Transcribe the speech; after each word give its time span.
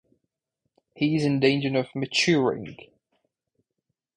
He's 0.95 1.23
in 1.25 1.39
danger 1.39 1.77
of 1.77 1.89
maturing. 1.93 2.75